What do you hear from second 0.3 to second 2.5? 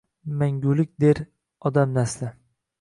Mangulik der odam nasli